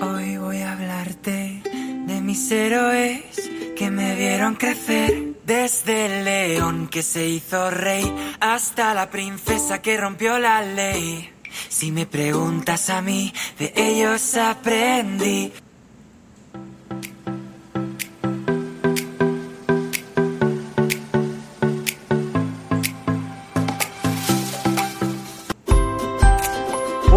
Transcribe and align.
Hoy 0.00 0.36
voy 0.36 0.58
a 0.62 0.72
hablarte 0.72 1.62
de 1.64 2.20
mis 2.20 2.50
héroes 2.50 3.50
que 3.76 3.90
me 3.90 4.14
vieron 4.14 4.54
crecer. 4.54 5.36
Desde 5.46 6.06
el 6.06 6.24
león 6.24 6.88
que 6.88 7.04
se 7.04 7.28
hizo 7.28 7.70
rey 7.70 8.12
hasta 8.40 8.94
la 8.94 9.10
princesa 9.10 9.80
que 9.80 9.96
rompió 9.96 10.38
la 10.40 10.60
ley. 10.60 11.30
Si 11.68 11.92
me 11.92 12.04
preguntas 12.04 12.90
a 12.90 13.00
mí, 13.00 13.32
de 13.58 13.72
ellos 13.76 14.36
aprendí. 14.36 15.52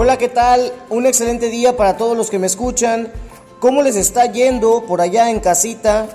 Hola, 0.10 0.18
¿qué 0.18 0.30
tal? 0.30 0.73
Un 0.89 1.05
excelente 1.05 1.52
día 1.52 1.78
para 1.78 1.96
todos 1.96 2.18
los 2.18 2.32
que 2.32 2.39
me 2.39 2.48
escuchan. 2.48 3.14
¿Cómo 3.59 3.84
les 3.84 3.95
está 3.95 4.26
yendo 4.26 4.84
por 4.88 5.02
allá 5.02 5.30
en 5.30 5.40
casita? 5.40 6.08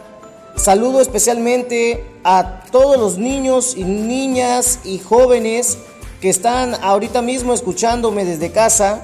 Saludo 0.57 1.01
especialmente 1.01 2.05
a 2.25 2.65
todos 2.73 2.99
los 2.99 3.19
niños 3.19 3.77
y 3.77 3.85
niñas 3.85 4.80
y 4.83 4.99
jóvenes 4.99 5.79
que 6.21 6.29
están 6.29 6.75
ahorita 6.83 7.23
mismo 7.23 7.55
escuchándome 7.55 8.25
desde 8.25 8.51
casa 8.51 9.02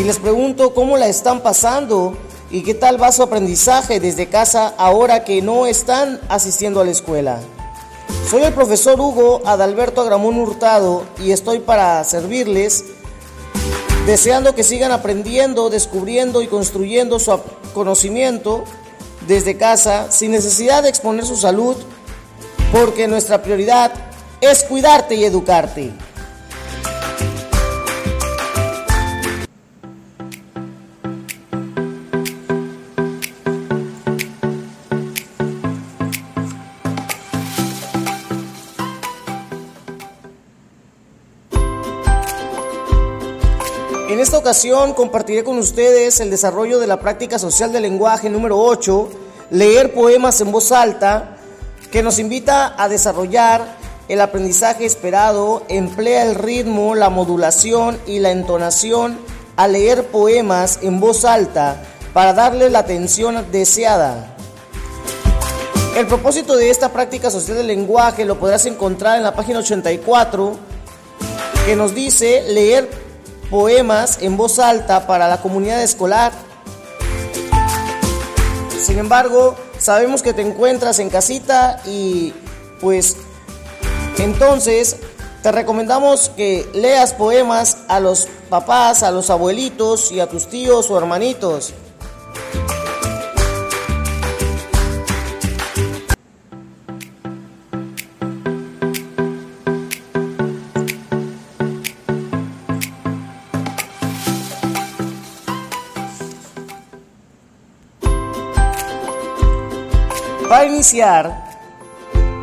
y 0.00 0.04
les 0.04 0.18
pregunto 0.18 0.72
cómo 0.72 0.96
la 0.96 1.08
están 1.08 1.42
pasando 1.42 2.16
y 2.50 2.62
qué 2.62 2.72
tal 2.72 3.02
va 3.02 3.12
su 3.12 3.22
aprendizaje 3.22 4.00
desde 4.00 4.28
casa 4.28 4.72
ahora 4.78 5.22
que 5.22 5.42
no 5.42 5.66
están 5.66 6.18
asistiendo 6.30 6.80
a 6.80 6.86
la 6.86 6.92
escuela. 6.92 7.40
Soy 8.30 8.42
el 8.42 8.54
profesor 8.54 8.98
Hugo 8.98 9.42
Adalberto 9.44 10.00
Agramón 10.00 10.38
Hurtado 10.38 11.04
y 11.22 11.32
estoy 11.32 11.58
para 11.58 12.02
servirles 12.04 12.86
deseando 14.08 14.54
que 14.54 14.64
sigan 14.64 14.90
aprendiendo, 14.90 15.68
descubriendo 15.68 16.40
y 16.40 16.46
construyendo 16.46 17.18
su 17.18 17.38
conocimiento 17.74 18.64
desde 19.26 19.58
casa 19.58 20.10
sin 20.10 20.30
necesidad 20.30 20.82
de 20.82 20.88
exponer 20.88 21.26
su 21.26 21.36
salud, 21.36 21.76
porque 22.72 23.06
nuestra 23.06 23.42
prioridad 23.42 23.92
es 24.40 24.64
cuidarte 24.64 25.14
y 25.14 25.26
educarte. 25.26 25.92
Ocasión 44.48 44.94
compartiré 44.94 45.44
con 45.44 45.58
ustedes 45.58 46.20
el 46.20 46.30
desarrollo 46.30 46.78
de 46.78 46.86
la 46.86 46.98
práctica 46.98 47.38
social 47.38 47.70
del 47.70 47.82
lenguaje 47.82 48.30
número 48.30 48.58
8, 48.58 49.10
leer 49.50 49.92
poemas 49.92 50.40
en 50.40 50.50
voz 50.50 50.72
alta, 50.72 51.36
que 51.92 52.02
nos 52.02 52.18
invita 52.18 52.74
a 52.82 52.88
desarrollar 52.88 53.76
el 54.08 54.22
aprendizaje 54.22 54.86
esperado, 54.86 55.64
emplea 55.68 56.22
el 56.22 56.34
ritmo, 56.34 56.94
la 56.94 57.10
modulación 57.10 57.98
y 58.06 58.20
la 58.20 58.30
entonación 58.30 59.18
al 59.56 59.72
leer 59.72 60.06
poemas 60.06 60.78
en 60.80 60.98
voz 60.98 61.26
alta 61.26 61.82
para 62.14 62.32
darle 62.32 62.70
la 62.70 62.78
atención 62.78 63.44
deseada. 63.52 64.34
El 65.94 66.06
propósito 66.06 66.56
de 66.56 66.70
esta 66.70 66.90
práctica 66.90 67.30
social 67.30 67.58
del 67.58 67.66
lenguaje 67.66 68.24
lo 68.24 68.38
podrás 68.38 68.64
encontrar 68.64 69.18
en 69.18 69.24
la 69.24 69.34
página 69.34 69.58
84 69.58 70.56
que 71.66 71.76
nos 71.76 71.94
dice 71.94 72.44
leer 72.48 73.07
poemas 73.50 74.18
en 74.20 74.36
voz 74.36 74.58
alta 74.58 75.06
para 75.06 75.28
la 75.28 75.40
comunidad 75.40 75.82
escolar. 75.82 76.32
Sin 78.80 78.98
embargo, 78.98 79.56
sabemos 79.78 80.22
que 80.22 80.32
te 80.32 80.42
encuentras 80.42 80.98
en 80.98 81.10
casita 81.10 81.80
y 81.84 82.32
pues 82.80 83.16
entonces 84.18 84.96
te 85.42 85.52
recomendamos 85.52 86.30
que 86.30 86.68
leas 86.74 87.12
poemas 87.12 87.78
a 87.88 88.00
los 88.00 88.28
papás, 88.50 89.02
a 89.02 89.10
los 89.10 89.30
abuelitos 89.30 90.10
y 90.10 90.20
a 90.20 90.26
tus 90.28 90.48
tíos 90.48 90.90
o 90.90 90.98
hermanitos. 90.98 91.74
Para 110.48 110.64
iniciar, 110.64 111.44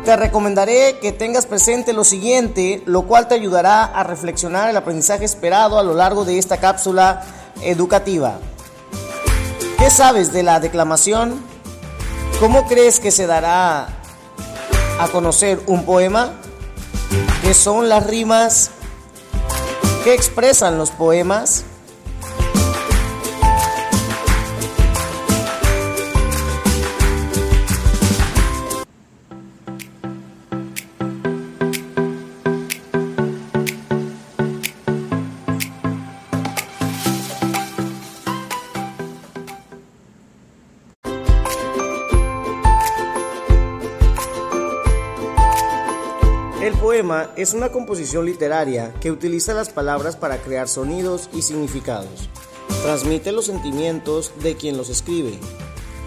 te 0.04 0.16
recomendaré 0.16 1.00
que 1.00 1.10
tengas 1.10 1.44
presente 1.44 1.92
lo 1.92 2.04
siguiente, 2.04 2.80
lo 2.86 3.02
cual 3.02 3.26
te 3.26 3.34
ayudará 3.34 3.82
a 3.82 4.04
reflexionar 4.04 4.70
el 4.70 4.76
aprendizaje 4.76 5.24
esperado 5.24 5.76
a 5.76 5.82
lo 5.82 5.92
largo 5.92 6.24
de 6.24 6.38
esta 6.38 6.58
cápsula 6.58 7.24
educativa. 7.62 8.38
¿Qué 9.76 9.90
sabes 9.90 10.32
de 10.32 10.44
la 10.44 10.60
declamación? 10.60 11.42
¿Cómo 12.38 12.68
crees 12.68 13.00
que 13.00 13.10
se 13.10 13.26
dará 13.26 13.88
a 15.00 15.08
conocer 15.10 15.60
un 15.66 15.84
poema? 15.84 16.34
¿Qué 17.42 17.54
son 17.54 17.88
las 17.88 18.06
rimas? 18.06 18.70
¿Qué 20.04 20.14
expresan 20.14 20.78
los 20.78 20.92
poemas? 20.92 21.64
Poema 46.96 47.30
es 47.36 47.52
una 47.52 47.68
composición 47.72 48.24
literaria 48.24 48.94
que 49.02 49.10
utiliza 49.10 49.52
las 49.52 49.68
palabras 49.68 50.16
para 50.16 50.38
crear 50.38 50.66
sonidos 50.66 51.28
y 51.34 51.42
significados. 51.42 52.30
Transmite 52.82 53.32
los 53.32 53.44
sentimientos 53.44 54.32
de 54.42 54.56
quien 54.56 54.78
los 54.78 54.88
escribe. 54.88 55.38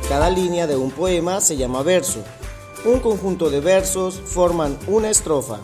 Cada 0.07 0.31
línea 0.31 0.65
de 0.65 0.77
un 0.77 0.89
poema 0.89 1.41
se 1.41 1.57
llama 1.57 1.83
verso. 1.83 2.23
Un 2.85 3.01
conjunto 3.01 3.51
de 3.51 3.59
versos 3.59 4.19
forman 4.19 4.79
una 4.87 5.11
estrofa. 5.11 5.59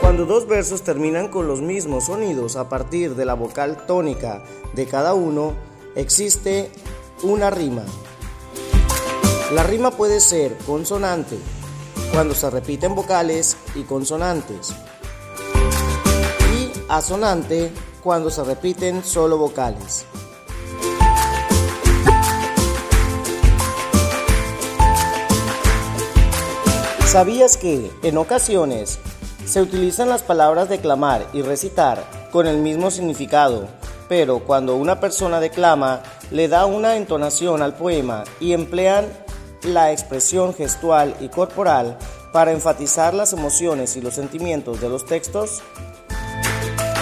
Cuando 0.00 0.24
dos 0.24 0.48
versos 0.48 0.80
terminan 0.80 1.28
con 1.28 1.46
los 1.46 1.60
mismos 1.60 2.06
sonidos 2.06 2.56
a 2.56 2.70
partir 2.70 3.14
de 3.14 3.26
la 3.26 3.34
vocal 3.34 3.84
tónica 3.86 4.42
de 4.72 4.86
cada 4.86 5.12
uno, 5.12 5.52
existe 5.94 6.70
una 7.22 7.50
rima. 7.50 7.84
La 9.52 9.64
rima 9.64 9.90
puede 9.90 10.20
ser 10.20 10.56
consonante, 10.64 11.36
cuando 12.12 12.34
se 12.34 12.50
repiten 12.50 12.94
vocales 12.94 13.56
y 13.74 13.82
consonantes, 13.82 14.74
y 16.52 16.72
asonante 16.88 17.72
cuando 18.02 18.30
se 18.30 18.44
repiten 18.44 19.04
solo 19.04 19.38
vocales. 19.38 20.06
¿Sabías 27.06 27.56
que, 27.56 27.90
en 28.02 28.18
ocasiones, 28.18 28.98
se 29.46 29.62
utilizan 29.62 30.08
las 30.08 30.22
palabras 30.22 30.68
declamar 30.68 31.26
y 31.32 31.40
recitar 31.40 32.04
con 32.30 32.46
el 32.46 32.58
mismo 32.58 32.90
significado, 32.90 33.68
pero 34.08 34.40
cuando 34.40 34.76
una 34.76 35.00
persona 35.00 35.40
declama, 35.40 36.02
le 36.30 36.48
da 36.48 36.66
una 36.66 36.96
entonación 36.96 37.62
al 37.62 37.74
poema 37.74 38.24
y 38.40 38.52
emplean 38.52 39.06
la 39.62 39.92
expresión 39.92 40.54
gestual 40.54 41.16
y 41.20 41.28
corporal 41.28 41.98
para 42.32 42.52
enfatizar 42.52 43.14
las 43.14 43.32
emociones 43.32 43.96
y 43.96 44.00
los 44.00 44.14
sentimientos 44.14 44.80
de 44.80 44.88
los 44.88 45.06
textos? 45.06 45.62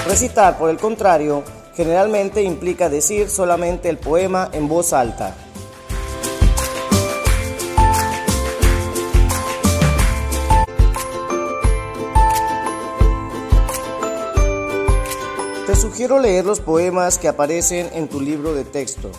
Recitar, 0.06 0.58
por 0.58 0.70
el 0.70 0.76
contrario, 0.76 1.42
generalmente 1.74 2.42
implica 2.42 2.88
decir 2.88 3.28
solamente 3.30 3.88
el 3.88 3.98
poema 3.98 4.48
en 4.52 4.68
voz 4.68 4.92
alta. 4.92 5.34
Te 15.66 15.74
sugiero 15.74 16.20
leer 16.20 16.44
los 16.44 16.60
poemas 16.60 17.18
que 17.18 17.26
aparecen 17.26 17.88
en 17.94 18.06
tu 18.08 18.20
libro 18.20 18.54
de 18.54 18.64
texto, 18.64 19.10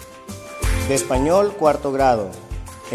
de 0.88 0.96
español 0.96 1.54
cuarto 1.58 1.92
grado, 1.92 2.30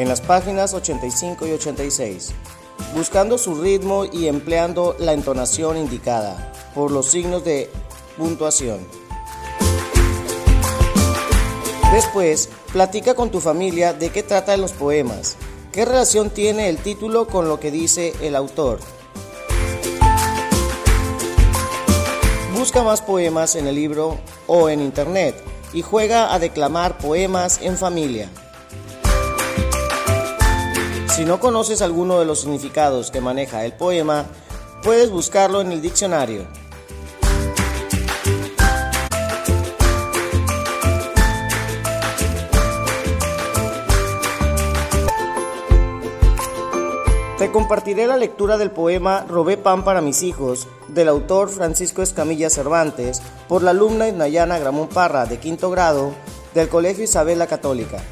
en 0.01 0.09
las 0.09 0.23
páginas 0.23 0.73
85 0.73 1.47
y 1.47 1.53
86, 1.53 2.31
buscando 2.95 3.37
su 3.37 3.61
ritmo 3.61 4.07
y 4.07 4.29
empleando 4.29 4.97
la 4.99 5.13
entonación 5.13 5.77
indicada 5.77 6.55
por 6.75 6.91
los 6.91 7.11
signos 7.11 7.45
de 7.45 7.71
puntuación. 8.17 8.79
Después, 11.93 12.49
platica 12.73 13.15
con 13.15 13.31
tu 13.31 13.41
familia 13.41 13.93
de 13.93 14.09
qué 14.09 14.23
trata 14.23 14.57
los 14.57 14.73
poemas, 14.73 15.37
qué 15.71 15.85
relación 15.85 16.31
tiene 16.31 16.71
el 16.71 16.79
título 16.79 17.27
con 17.27 17.47
lo 17.47 17.61
que 17.61 17.71
dice 17.71 18.15
el 18.23 18.37
autor. 18.37 18.81
Busca 22.55 22.83
más 22.83 23.03
poemas 23.03 23.55
en 23.55 23.67
el 23.67 23.75
libro 23.75 24.19
o 24.47 24.71
en 24.71 24.81
internet 24.81 25.35
y 25.75 25.83
juega 25.83 26.33
a 26.33 26.39
declamar 26.39 26.97
poemas 26.97 27.61
en 27.61 27.77
familia. 27.77 28.31
Si 31.21 31.27
no 31.27 31.39
conoces 31.39 31.83
alguno 31.83 32.19
de 32.19 32.25
los 32.25 32.41
significados 32.41 33.11
que 33.11 33.21
maneja 33.21 33.67
el 33.67 33.75
poema, 33.75 34.25
puedes 34.83 35.11
buscarlo 35.11 35.61
en 35.61 35.71
el 35.71 35.83
diccionario. 35.83 36.47
Te 47.37 47.53
compartiré 47.53 48.07
la 48.07 48.17
lectura 48.17 48.57
del 48.57 48.71
poema 48.71 49.27
Robé 49.29 49.59
pan 49.59 49.85
para 49.85 50.01
mis 50.01 50.23
hijos, 50.23 50.69
del 50.89 51.09
autor 51.09 51.51
Francisco 51.51 52.01
Escamilla 52.01 52.49
Cervantes, 52.49 53.21
por 53.47 53.63
la 53.63 53.73
alumna 53.73 54.09
Isnayana 54.09 54.59
Gramón 54.59 54.89
Parra, 54.89 55.27
de 55.27 55.39
quinto 55.39 55.69
grado, 55.71 56.15
del 56.55 56.71
Colegio 56.71 57.05
Isabel 57.05 57.39
la 57.39 57.47
Católica. 57.47 58.03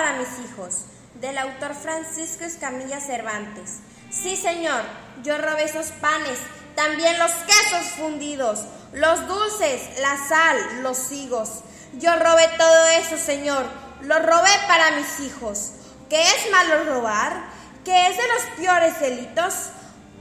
Para 0.00 0.14
mis 0.14 0.28
hijos, 0.46 0.86
del 1.20 1.36
autor 1.36 1.74
Francisco 1.74 2.44
Escamilla 2.44 3.00
Cervantes. 3.00 3.80
Sí, 4.10 4.34
señor, 4.34 4.80
yo 5.22 5.36
robé 5.36 5.64
esos 5.64 5.88
panes 5.88 6.38
también 6.74 7.18
los 7.18 7.30
quesos 7.32 7.84
fundidos, 7.98 8.60
los 8.94 9.28
dulces, 9.28 10.00
la 10.00 10.16
sal, 10.26 10.82
los 10.82 11.12
higos. 11.12 11.50
Yo 11.98 12.16
robé 12.16 12.48
todo 12.56 12.88
eso, 12.98 13.18
Señor, 13.18 13.66
lo 14.00 14.18
robé 14.20 14.48
para 14.66 14.92
mis 14.92 15.20
hijos. 15.20 15.72
¿Qué 16.08 16.22
es 16.22 16.50
malo 16.50 16.84
robar? 16.84 17.50
¿Qué 17.84 18.06
es 18.06 18.16
de 18.16 18.28
los 18.28 18.42
peores 18.56 19.00
delitos? 19.00 19.54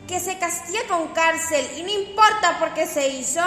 Que 0.10 0.20
se 0.20 0.38
castiga 0.40 0.81
con 0.90 1.08
cárcel 1.14 1.66
y 1.78 1.84
no 1.84 1.90
importa 1.90 2.60
por 2.60 2.74
qué 2.74 2.86
se 2.86 3.08
hizo. 3.08 3.44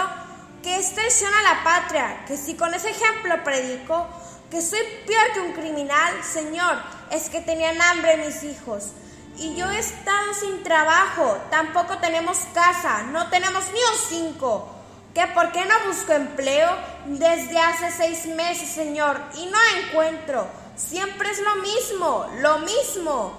Que 0.63 0.77
es 0.77 0.95
traición 0.95 1.31
a 1.31 1.53
la 1.53 1.63
patria, 1.63 2.25
que 2.25 2.37
si 2.37 2.55
con 2.55 2.73
ese 2.73 2.89
ejemplo 2.89 3.43
predico, 3.43 4.07
que 4.53 4.61
soy 4.61 4.81
peor 5.07 5.33
que 5.33 5.39
un 5.39 5.53
criminal, 5.53 6.23
Señor, 6.23 6.77
es 7.09 7.27
que 7.27 7.41
tenían 7.41 7.81
hambre 7.81 8.17
mis 8.17 8.43
hijos 8.43 8.89
y 9.35 9.55
yo 9.55 9.67
he 9.71 9.79
estado 9.79 10.31
sin 10.35 10.61
trabajo, 10.61 11.39
tampoco 11.49 11.97
tenemos 11.97 12.37
casa, 12.53 13.01
no 13.11 13.31
tenemos 13.31 13.63
ni 13.73 13.79
un 13.79 13.97
cinco. 14.09 14.69
¿Que 15.15 15.25
por 15.27 15.51
qué 15.51 15.65
no 15.65 15.73
busco 15.87 16.13
empleo? 16.13 16.69
Desde 17.05 17.57
hace 17.57 17.89
seis 17.89 18.27
meses, 18.27 18.69
Señor, 18.69 19.19
y 19.33 19.47
no 19.47 19.57
encuentro. 19.79 20.45
Siempre 20.75 21.31
es 21.31 21.39
lo 21.39 21.55
mismo, 21.55 22.27
lo 22.39 22.59
mismo. 22.59 23.33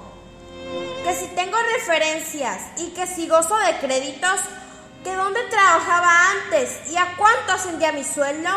Que 1.04 1.14
si 1.14 1.28
tengo 1.28 1.56
referencias 1.76 2.60
y 2.78 2.88
que 2.88 3.06
si 3.06 3.28
gozo 3.28 3.56
de 3.56 3.78
créditos, 3.78 4.40
que 5.04 5.14
dónde 5.14 5.44
trabajaba 5.44 6.30
antes 6.30 6.90
y 6.90 6.96
a 6.96 7.14
cuánto 7.16 7.52
ascendía 7.52 7.92
mi 7.92 8.02
sueldo, 8.02 8.50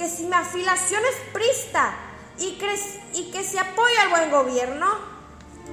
que 0.00 0.08
si 0.08 0.24
mi 0.24 0.34
afiliación 0.34 1.02
es 1.04 1.16
prista 1.30 1.92
y 2.38 2.52
que, 2.52 2.74
y 3.12 3.30
que 3.30 3.44
si 3.44 3.58
apoyo 3.58 4.00
al 4.00 4.08
buen 4.08 4.30
gobierno, 4.30 4.86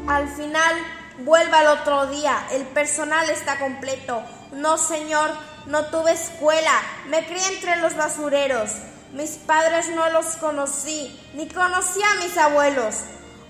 al 0.05 0.27
final 0.27 0.75
Vuelva 1.19 1.61
el 1.61 1.67
otro 1.69 2.05
día, 2.05 2.47
el 2.51 2.63
personal 2.67 3.27
está 3.31 3.57
completo. 3.57 4.21
No, 4.51 4.77
señor, 4.77 5.31
no 5.65 5.85
tuve 5.85 6.11
escuela, 6.11 6.71
me 7.07 7.25
crié 7.25 7.43
entre 7.47 7.77
los 7.77 7.95
basureros. 7.95 8.69
Mis 9.13 9.31
padres 9.31 9.89
no 9.89 10.07
los 10.11 10.35
conocí, 10.35 11.19
ni 11.33 11.47
conocí 11.49 11.99
a 12.03 12.23
mis 12.23 12.37
abuelos. 12.37 12.97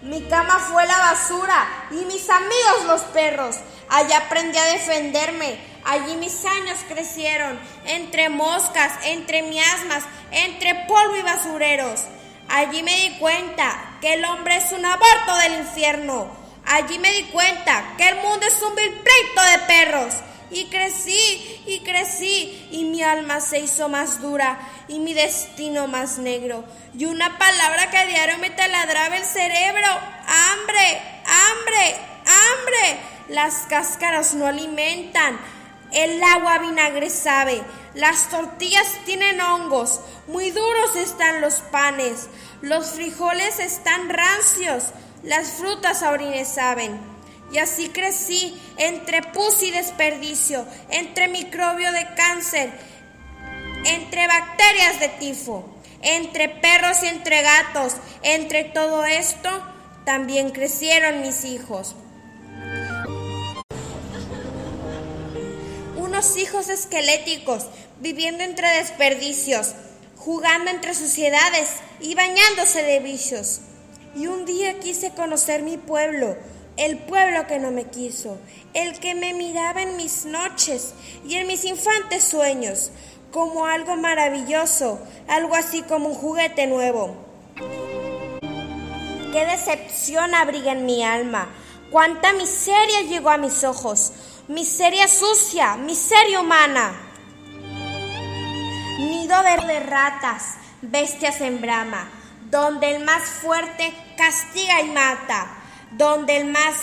Mi 0.02 0.22
cama 0.30 0.60
fue 0.60 0.88
la 0.88 0.98
basura 0.98 1.68
y 1.92 2.06
mis 2.06 2.30
amigos 2.30 2.86
los 2.86 3.02
perros. 3.02 3.58
Allí 3.90 4.12
aprendí 4.14 4.58
a 4.58 4.66
defenderme, 4.66 5.58
allí 5.86 6.16
mis 6.16 6.44
años 6.46 6.80
crecieron, 6.88 7.60
entre 7.86 8.30
moscas, 8.30 8.92
entre 9.04 9.44
miasmas, 9.44 10.04
entre 10.32 10.76
polvo 10.88 11.16
y 11.16 11.22
basureros. 11.22 12.02
Allí 12.50 12.84
me 12.84 12.96
di 12.96 13.18
cuenta 13.18 13.98
que 14.02 14.14
el 14.14 14.26
hombre 14.26 14.58
es 14.58 14.72
un 14.72 14.86
aborto 14.86 15.38
del 15.44 15.60
infierno. 15.60 16.28
Allí 16.66 17.00
me 17.00 17.12
di 17.14 17.24
cuenta 17.26 17.94
que 17.98 18.10
el 18.10 18.16
mundo 18.18 18.46
es 18.46 18.62
un 18.62 18.76
vil 18.76 18.92
pleito 18.92 19.42
de 19.52 19.60
perros. 19.68 20.14
Y 20.50 20.66
crecí 20.68 21.62
y 21.66 21.82
crecí 21.82 22.70
y 22.72 22.86
mi 22.86 23.04
alma 23.04 23.42
se 23.42 23.60
hizo 23.60 23.90
más 23.90 24.22
dura 24.22 24.58
y 24.88 25.00
mi 25.00 25.14
destino 25.14 25.88
más 25.88 26.20
negro. 26.20 26.64
Y 26.98 27.06
una 27.06 27.38
palabra 27.38 27.90
que 27.90 27.98
a 27.98 28.06
diario 28.06 28.38
me 28.38 28.50
taladraba 28.50 29.18
el 29.18 29.26
cerebro. 29.26 29.88
Hambre, 30.26 31.02
hambre, 31.26 31.96
hambre. 32.26 33.17
Las 33.30 33.66
cáscaras 33.70 34.34
no 34.34 34.48
alimentan. 34.48 35.40
El 35.92 36.22
agua 36.24 36.60
vinagre 36.60 37.10
sabe. 37.10 37.62
Las 37.94 38.30
tortillas 38.30 38.88
tienen 39.06 39.42
hongos. 39.42 40.02
Muy 40.28 40.52
duros 40.52 40.96
están 40.96 41.42
los 41.42 41.60
panes. 41.60 42.28
Los 42.62 42.92
frijoles 42.92 43.60
están 43.60 44.10
rancios 44.10 44.86
las 45.24 45.52
frutas 45.54 46.04
aurines 46.04 46.48
saben. 46.48 46.98
Y 47.52 47.60
así 47.60 47.90
crecí 47.90 48.60
entre 48.78 49.22
pus 49.22 49.64
y 49.64 49.72
desperdicio, 49.72 50.66
entre 50.90 51.28
microbio 51.28 51.92
de 51.92 52.08
cáncer, 52.16 52.72
entre 53.86 54.28
bacterias 54.28 55.00
de 55.00 55.10
tifo, 55.10 55.66
entre 56.02 56.50
perros 56.50 57.04
y 57.04 57.08
entre 57.08 57.42
gatos. 57.42 57.96
Entre 58.22 58.66
todo 58.66 59.06
esto 59.06 59.50
también 60.06 60.52
crecieron 60.52 61.22
mis 61.22 61.46
hijos. 61.46 61.96
Hijos 66.18 66.68
esqueléticos, 66.70 67.68
viviendo 68.00 68.44
entre 68.44 68.68
desperdicios, 68.70 69.74
jugando 70.18 70.72
entre 70.72 70.96
suciedades 70.96 71.70
y 72.00 72.16
bañándose 72.16 72.82
de 72.82 73.00
vicios. 73.00 73.60
Y 74.16 74.26
un 74.26 74.44
día 74.46 74.80
quise 74.80 75.12
conocer 75.12 75.62
mi 75.62 75.78
pueblo, 75.78 76.36
el 76.76 76.98
pueblo 76.98 77.46
que 77.46 77.60
no 77.60 77.70
me 77.70 77.84
quiso, 77.84 78.40
el 78.74 79.00
que 79.00 79.14
me 79.14 79.36
miraba 79.36 79.84
en 79.84 79.96
mis 79.96 80.26
noches 80.26 80.96
y 81.24 81.36
en 81.36 81.46
mis 81.46 81.64
infantes 81.66 82.24
sueños, 82.24 82.90
como 83.32 83.68
algo 83.68 83.96
maravilloso, 83.96 85.00
algo 85.28 85.54
así 85.54 85.84
como 85.84 86.10
un 86.10 86.16
juguete 86.16 86.66
nuevo. 86.66 87.16
Qué 89.32 89.46
decepción 89.46 90.34
abriga 90.34 90.72
en 90.72 90.88
mi 90.88 91.04
alma, 91.04 91.48
cuánta 91.92 92.34
miseria 92.34 93.02
llegó 93.04 93.30
a 93.30 93.38
mis 93.38 93.64
ojos, 93.64 94.14
miseria 94.48 95.08
sucia, 95.08 95.76
miseria 95.76 96.40
humana. 96.40 96.94
Nido 99.00 99.36
de 99.44 99.80
ratas, 99.82 100.56
bestias 100.82 101.42
en 101.42 101.62
brama, 101.62 102.10
donde 102.50 102.96
el 102.96 103.04
más 103.04 103.24
fuerte 103.24 103.94
castiga 104.18 104.82
y 104.82 104.90
mata, 104.90 105.48
donde 105.92 106.38
el 106.38 106.46
más 106.46 106.76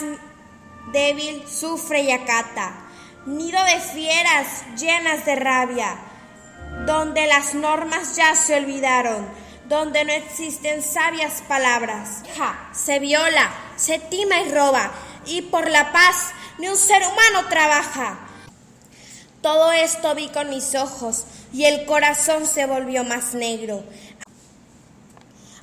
débil 0.92 1.42
sufre 1.48 2.02
y 2.02 2.12
acata, 2.12 2.72
nido 3.26 3.62
de 3.64 3.80
fieras 3.80 4.64
llenas 4.76 5.24
de 5.24 5.36
rabia, 5.36 5.96
donde 6.86 7.26
las 7.26 7.54
normas 7.54 8.14
ya 8.14 8.34
se 8.34 8.56
olvidaron, 8.56 9.26
donde 9.66 10.04
no 10.04 10.12
existen 10.12 10.82
sabias 10.82 11.42
palabras. 11.48 12.22
Se 12.72 12.98
viola, 12.98 13.50
se 13.76 13.98
tima 13.98 14.40
y 14.42 14.52
roba, 14.52 14.90
y 15.24 15.42
por 15.42 15.70
la 15.70 15.90
paz 15.92 16.32
ni 16.58 16.68
un 16.68 16.76
ser 16.76 17.02
humano 17.02 17.48
trabaja. 17.48 18.18
Todo 19.42 19.72
esto 19.72 20.14
vi 20.14 20.28
con 20.28 20.48
mis 20.50 20.74
ojos 20.74 21.24
y 21.52 21.64
el 21.64 21.84
corazón 21.84 22.46
se 22.46 22.66
volvió 22.66 23.04
más 23.04 23.34
negro. 23.34 23.82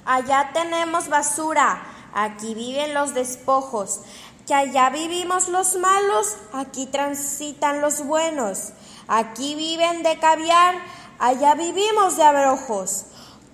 Allá 0.05 0.51
tenemos 0.53 1.09
basura, 1.09 1.83
aquí 2.13 2.53
viven 2.53 2.93
los 2.93 3.13
despojos. 3.13 4.01
Que 4.47 4.53
allá 4.53 4.89
vivimos 4.89 5.47
los 5.47 5.75
malos, 5.75 6.35
aquí 6.53 6.87
transitan 6.87 7.81
los 7.81 8.05
buenos. 8.05 8.69
Aquí 9.07 9.55
viven 9.55 10.03
de 10.03 10.17
caviar, 10.19 10.75
allá 11.19 11.55
vivimos 11.55 12.17
de 12.17 12.23
abrojos. 12.23 13.05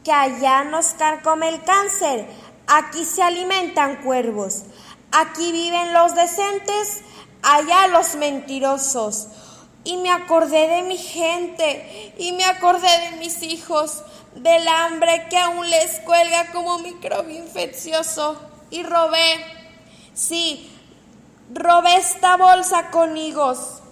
Que 0.03 0.11
allá 0.11 0.63
nos 0.63 0.87
carcome 0.87 1.49
el 1.49 1.63
cáncer, 1.63 2.27
aquí 2.67 3.03
se 3.05 3.21
alimentan 3.21 3.97
cuervos. 3.97 4.63
Aquí 5.11 5.51
viven 5.51 5.93
los 5.93 6.15
decentes, 6.15 7.01
allá 7.41 7.87
los 7.87 8.15
mentirosos. 8.15 9.27
Y 9.83 9.97
me 9.97 10.11
acordé 10.11 10.67
de 10.67 10.81
mi 10.83 10.97
gente, 10.97 12.13
y 12.17 12.33
me 12.33 12.43
acordé 12.43 12.89
de 13.09 13.17
mis 13.17 13.41
hijos 13.41 14.03
del 14.35 14.67
hambre 14.67 15.27
que 15.29 15.37
aún 15.37 15.69
les 15.69 15.99
cuelga 16.01 16.51
como 16.51 16.79
microbio 16.79 17.37
infeccioso 17.37 18.37
y 18.69 18.83
robé, 18.83 19.57
Sí, 20.13 20.67
robé 21.53 21.95
esta 21.97 22.37
bolsa 22.37 22.89
con 22.89 23.15
higos. 23.17 23.83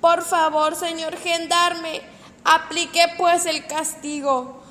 Por 0.00 0.22
favor, 0.22 0.76
señor 0.76 1.16
gendarme, 1.16 2.02
aplique 2.44 3.04
pues 3.18 3.46
el 3.46 3.66
castigo. 3.66 4.62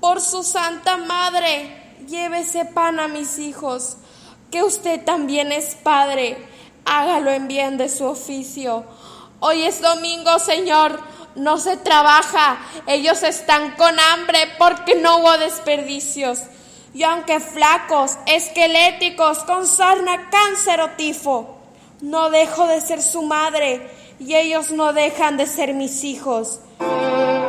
Por 0.00 0.20
su 0.20 0.44
santa 0.44 0.96
madre, 0.98 1.96
llévese 2.06 2.64
pan 2.64 3.00
a 3.00 3.08
mis 3.08 3.40
hijos, 3.40 3.96
que 4.52 4.62
usted 4.62 5.04
también 5.04 5.50
es 5.50 5.74
padre, 5.74 6.38
hágalo 6.84 7.30
en 7.30 7.48
bien 7.48 7.76
de 7.78 7.88
su 7.88 8.04
oficio. 8.04 8.84
Hoy 9.40 9.64
es 9.64 9.80
domingo, 9.80 10.38
señor, 10.38 11.00
no 11.34 11.58
se 11.58 11.76
trabaja, 11.76 12.58
ellos 12.86 13.22
están 13.22 13.72
con 13.72 13.98
hambre 13.98 14.38
porque 14.58 14.94
no 14.96 15.18
hubo 15.18 15.38
desperdicios. 15.38 16.40
Y 16.94 17.04
aunque 17.04 17.40
flacos, 17.40 18.18
esqueléticos, 18.26 19.38
con 19.44 19.66
sarna, 19.66 20.28
cáncer 20.30 20.80
o 20.80 20.90
tifo, 20.90 21.58
no 22.02 22.30
dejo 22.30 22.66
de 22.66 22.80
ser 22.80 23.00
su 23.00 23.22
madre 23.22 23.90
y 24.18 24.34
ellos 24.34 24.70
no 24.70 24.92
dejan 24.92 25.36
de 25.36 25.46
ser 25.46 25.72
mis 25.72 26.04
hijos. 26.04 26.60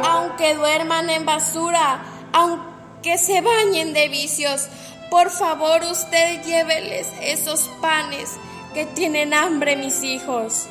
Aunque 0.09 0.55
duerman 0.55 1.09
en 1.09 1.25
basura, 1.25 2.03
aunque 2.31 3.17
se 3.17 3.41
bañen 3.41 3.93
de 3.93 4.07
vicios, 4.07 4.67
por 5.09 5.29
favor 5.29 5.83
usted 5.83 6.41
lléveles 6.43 7.07
esos 7.21 7.69
panes 7.81 8.37
que 8.73 8.85
tienen 8.87 9.33
hambre 9.33 9.75
mis 9.75 10.03
hijos. 10.03 10.67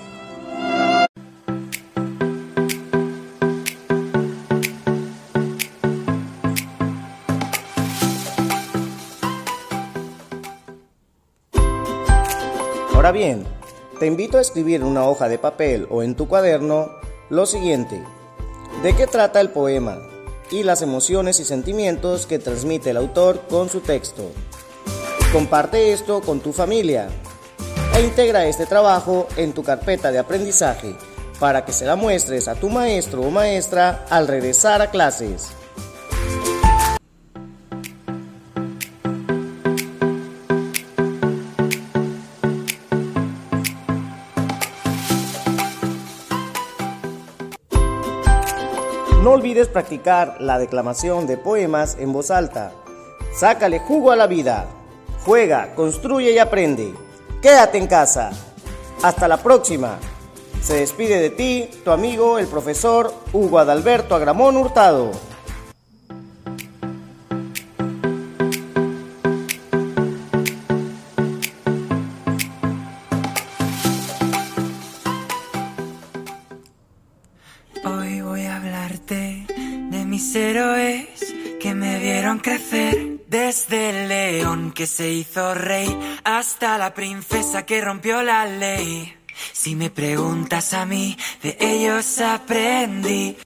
Ahora 12.92 13.12
bien, 13.12 13.44
te 14.00 14.06
invito 14.06 14.38
a 14.38 14.40
escribir 14.40 14.76
en 14.76 14.86
una 14.86 15.06
hoja 15.06 15.28
de 15.28 15.38
papel 15.38 15.86
o 15.90 16.02
en 16.02 16.16
tu 16.16 16.26
cuaderno 16.26 16.88
lo 17.30 17.46
siguiente. 17.46 18.02
¿De 18.82 18.94
qué 18.96 19.06
trata 19.06 19.40
el 19.40 19.50
poema? 19.50 19.98
Y 20.50 20.64
las 20.64 20.82
emociones 20.82 21.38
y 21.40 21.44
sentimientos 21.44 22.26
que 22.26 22.38
transmite 22.38 22.90
el 22.90 22.96
autor 22.96 23.42
con 23.48 23.68
su 23.68 23.80
texto. 23.80 24.30
Comparte 25.32 25.92
esto 25.92 26.20
con 26.20 26.40
tu 26.40 26.52
familia 26.52 27.08
e 27.94 28.02
integra 28.02 28.46
este 28.46 28.66
trabajo 28.66 29.28
en 29.36 29.52
tu 29.52 29.62
carpeta 29.62 30.10
de 30.10 30.18
aprendizaje 30.18 30.96
para 31.38 31.64
que 31.64 31.72
se 31.72 31.84
la 31.84 31.96
muestres 31.96 32.48
a 32.48 32.54
tu 32.54 32.70
maestro 32.70 33.22
o 33.22 33.30
maestra 33.30 34.06
al 34.08 34.28
regresar 34.28 34.80
a 34.80 34.90
clases. 34.90 35.52
No 49.22 49.32
olvides 49.32 49.68
practicar 49.68 50.36
la 50.40 50.58
declamación 50.58 51.26
de 51.26 51.36
poemas 51.36 51.96
en 51.98 52.12
voz 52.12 52.30
alta. 52.30 52.72
Sácale 53.34 53.78
jugo 53.78 54.10
a 54.10 54.16
la 54.16 54.26
vida. 54.26 54.66
Juega, 55.24 55.74
construye 55.74 56.32
y 56.32 56.38
aprende. 56.38 56.92
Quédate 57.42 57.76
en 57.76 57.88
casa. 57.88 58.30
Hasta 59.02 59.26
la 59.26 59.36
próxima. 59.36 59.98
Se 60.62 60.74
despide 60.74 61.18
de 61.18 61.30
ti 61.30 61.68
tu 61.84 61.90
amigo 61.90 62.38
el 62.38 62.46
profesor 62.46 63.12
Hugo 63.32 63.58
Adalberto 63.58 64.14
Agramón 64.14 64.56
Hurtado. 64.56 65.10
Hoy 77.84 78.20
voy 78.20 78.44
a 78.44 78.56
hablarte 78.58 79.46
de 79.48 80.04
mis 80.06 80.32
héroes 80.36 81.08
que 81.60 81.74
me 81.74 81.98
vieron 81.98 82.38
crecer. 82.38 83.11
Desde 83.32 83.88
el 83.88 84.08
león 84.08 84.72
que 84.72 84.86
se 84.86 85.10
hizo 85.10 85.54
rey 85.54 85.88
hasta 86.22 86.76
la 86.76 86.92
princesa 86.92 87.64
que 87.64 87.80
rompió 87.80 88.22
la 88.22 88.44
ley. 88.44 89.16
Si 89.54 89.74
me 89.74 89.88
preguntas 89.88 90.74
a 90.74 90.84
mí, 90.84 91.16
de 91.42 91.56
ellos 91.58 92.20
aprendí. 92.20 93.38